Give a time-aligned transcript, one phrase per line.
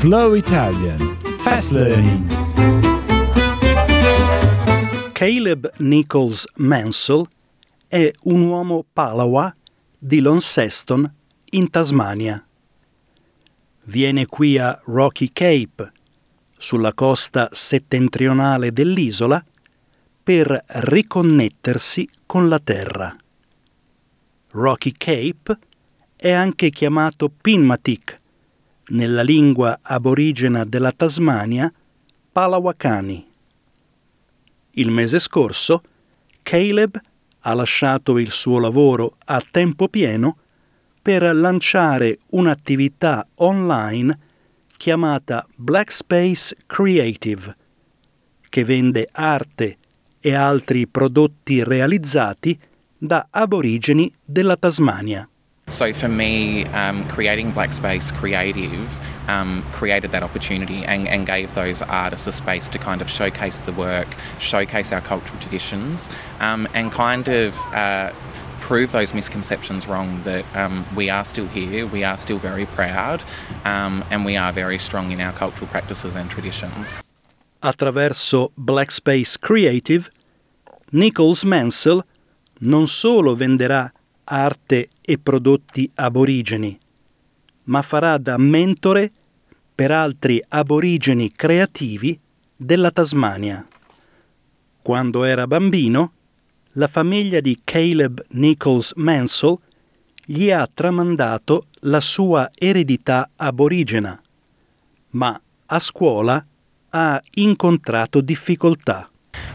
[0.00, 2.30] Slow Italian Fast Learning
[5.10, 7.26] Caleb Nichols Mansell
[7.88, 9.52] è un uomo Palawa
[9.98, 11.12] di Launceston
[11.50, 12.46] in Tasmania.
[13.86, 15.92] Viene qui a Rocky Cape,
[16.56, 19.44] sulla costa settentrionale dell'isola,
[20.22, 23.16] per riconnettersi con la terra.
[24.50, 25.58] Rocky Cape
[26.14, 28.17] è anche chiamato Pinmatic,
[28.88, 31.72] nella lingua aborigena della Tasmania,
[32.32, 33.26] Palawakani.
[34.72, 35.82] Il mese scorso
[36.42, 37.00] Caleb
[37.40, 40.38] ha lasciato il suo lavoro a tempo pieno
[41.00, 44.18] per lanciare un'attività online
[44.76, 47.56] chiamata Black Space Creative,
[48.48, 49.76] che vende arte
[50.20, 52.58] e altri prodotti realizzati
[52.96, 55.28] da aborigeni della Tasmania.
[55.70, 61.54] So for me, um, creating Black Space Creative um, created that opportunity and, and, gave
[61.54, 64.08] those artists a space to kind of showcase the work,
[64.38, 66.08] showcase our cultural traditions,
[66.40, 68.10] um, and kind of uh,
[68.60, 73.22] prove those misconceptions wrong that um, we are still here, we are still very proud,
[73.66, 77.02] um, and we are very strong in our cultural practices and traditions.
[77.62, 80.10] Attraverso Black Space Creative,
[80.92, 82.02] Nichols Mansell
[82.60, 83.92] non solo venderà
[84.28, 86.78] arte e prodotti aborigeni,
[87.64, 89.10] ma farà da mentore
[89.74, 92.18] per altri aborigeni creativi
[92.54, 93.66] della Tasmania.
[94.82, 96.12] Quando era bambino,
[96.72, 99.56] la famiglia di Caleb Nichols Mansell
[100.24, 104.20] gli ha tramandato la sua eredità aborigena,
[105.10, 106.44] ma a scuola
[106.90, 109.08] ha incontrato difficoltà.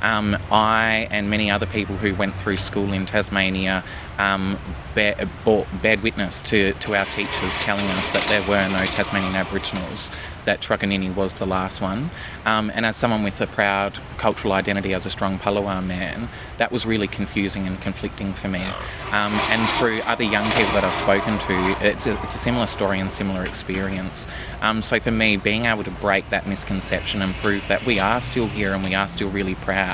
[0.04, 3.84] Um, I and many other people who went through school in Tasmania
[4.20, 4.60] um,
[4.94, 10.12] bared witness to, to our teachers telling us that there were no Tasmanian Aboriginals,
[10.46, 12.12] that Truckanini was the last one.
[12.46, 16.72] Um, and as someone with a proud cultural identity as a strong Palawa man, that
[16.72, 18.64] was really confusing and conflicting for me.
[19.12, 22.68] Um, and through other young people that I've spoken to, it's a, it's a similar
[22.68, 24.28] story and similar experience.
[24.62, 28.22] Um, so for me, being able to break that misconception and prove that we are
[28.22, 29.93] still here and we are still really proud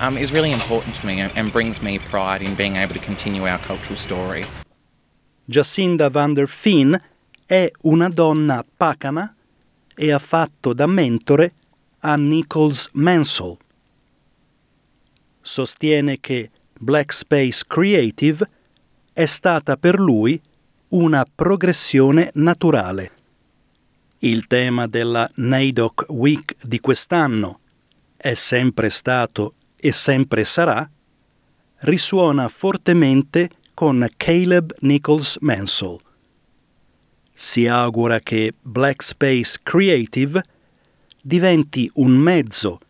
[0.00, 3.46] um, is really important to me and brings me pride in being able to continue
[3.46, 4.44] our cultural story.
[5.46, 7.00] Jacinda van der Fien
[7.46, 9.34] è una donna pacana
[9.94, 11.52] e ha fatto da mentore
[12.00, 13.56] a Nichols Mansell.
[15.40, 18.48] Sostiene che Black Space Creative
[19.12, 20.40] è stata per lui
[20.88, 23.10] una progressione naturale.
[24.18, 27.60] Il tema della NAIDOC Week di quest'anno
[28.24, 30.88] è sempre stato e sempre sarà,
[31.80, 35.98] risuona fortemente con Caleb Nichols Mansell.
[37.34, 40.42] Si augura che Black Space Creative
[41.20, 42.80] diventi un mezzo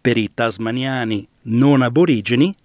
[0.00, 2.56] per i tasmaniani non aborigeni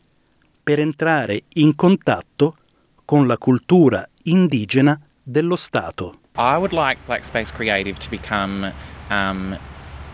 [0.64, 2.56] per entrare in contatto
[3.04, 6.20] con la cultura indigena dello Stato.
[6.38, 8.72] I would like Black Space Creative to become
[9.10, 9.58] um,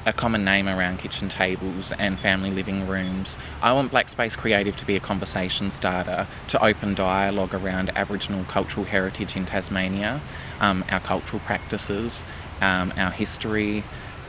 [0.06, 3.38] a common name around kitchen tables and family living rooms.
[3.62, 8.44] I want Black Space Creative to be a conversation starter to open dialogue around Aboriginal
[8.46, 10.22] cultural heritage in Tasmania,
[10.60, 12.26] um, our cultural practices,
[12.62, 13.84] um, our history.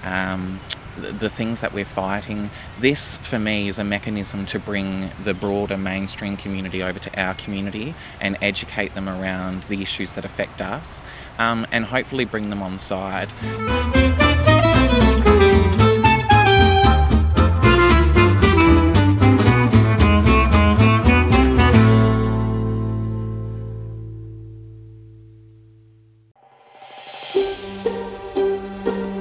[0.04, 0.60] Um,
[0.96, 2.50] the things that we're fighting.
[2.78, 7.34] This, for me, is a mechanism to bring the broader mainstream community over to our
[7.34, 11.00] community and educate them around the issues that affect us
[11.38, 13.28] um, and hopefully bring them on side.